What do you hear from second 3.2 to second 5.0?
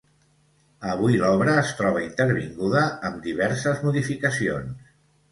diverses modificacions.